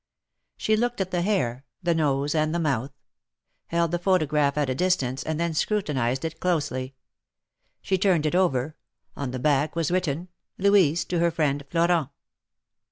[0.57, 2.89] She looked at the hair, the nose and the mouth;
[3.67, 6.95] held the photograph at a distance, and then scrutinized it closely.
[7.83, 8.75] She turned it over:
[9.15, 12.09] on the back was written: Louise to her friend Florent."